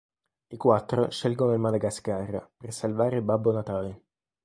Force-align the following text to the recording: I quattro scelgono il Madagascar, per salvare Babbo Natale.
I 0.47 0.57
quattro 0.57 1.11
scelgono 1.11 1.53
il 1.53 1.59
Madagascar, 1.59 2.49
per 2.57 2.73
salvare 2.73 3.21
Babbo 3.21 3.51
Natale. 3.51 4.01